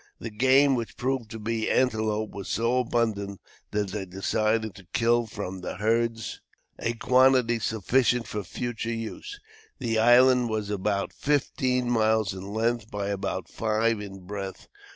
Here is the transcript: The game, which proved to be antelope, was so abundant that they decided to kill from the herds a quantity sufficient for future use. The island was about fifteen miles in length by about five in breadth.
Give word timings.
The 0.17 0.31
game, 0.31 0.73
which 0.73 0.97
proved 0.97 1.29
to 1.29 1.37
be 1.37 1.69
antelope, 1.69 2.31
was 2.31 2.47
so 2.47 2.79
abundant 2.79 3.39
that 3.69 3.89
they 3.89 4.03
decided 4.05 4.73
to 4.73 4.87
kill 4.93 5.27
from 5.27 5.61
the 5.61 5.75
herds 5.75 6.41
a 6.79 6.93
quantity 6.93 7.59
sufficient 7.59 8.25
for 8.25 8.43
future 8.43 8.89
use. 8.91 9.39
The 9.77 9.99
island 9.99 10.49
was 10.49 10.71
about 10.71 11.13
fifteen 11.13 11.87
miles 11.91 12.33
in 12.33 12.51
length 12.51 12.89
by 12.89 13.09
about 13.09 13.47
five 13.47 14.01
in 14.01 14.21
breadth. 14.21 14.67